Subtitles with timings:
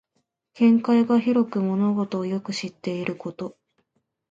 [0.55, 3.55] 見聞が広く物事をよく知っていること。